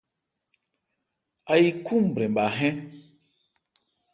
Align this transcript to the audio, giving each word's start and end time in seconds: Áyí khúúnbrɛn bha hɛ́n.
Áyí 1.53 1.69
khúúnbrɛn 1.85 2.33
bha 2.35 2.45
hɛ́n. 2.57 2.75